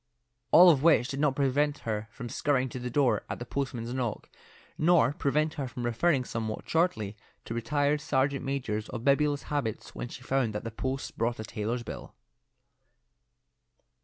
[0.49, 3.93] All of which did not prevent her from scurrying to the door at the postman's
[3.93, 4.31] knock,
[4.75, 10.07] nor prevent her from referring somewhat shortly to retired sergeant majors of bibulous habits when
[10.07, 12.15] she found that the post brought a tailor's bill.